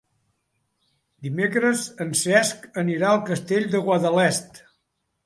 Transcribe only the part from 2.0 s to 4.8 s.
en Cesc anirà al Castell de Guadalest.